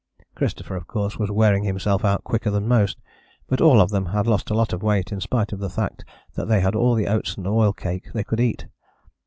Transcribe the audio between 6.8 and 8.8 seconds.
the oats and oil cake they could eat.